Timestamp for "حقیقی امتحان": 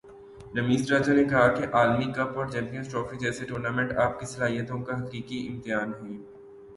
5.03-5.91